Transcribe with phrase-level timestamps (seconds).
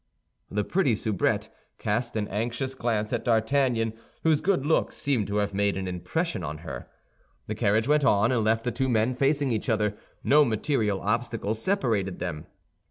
[0.49, 3.93] The pretty soubrette cast an anxious glance at D'Artagnan,
[4.23, 6.89] whose good looks seemed to have made an impression on her.
[7.45, 11.53] The carriage went on, and left the two men facing each other; no material obstacle
[11.53, 12.47] separated them.